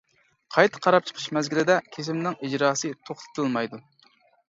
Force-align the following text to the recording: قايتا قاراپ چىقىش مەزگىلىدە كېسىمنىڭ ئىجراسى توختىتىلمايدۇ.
قايتا 0.55 0.81
قاراپ 0.85 1.09
چىقىش 1.09 1.27
مەزگىلىدە 1.37 1.77
كېسىمنىڭ 1.97 2.41
ئىجراسى 2.49 2.95
توختىتىلمايدۇ. 3.07 3.87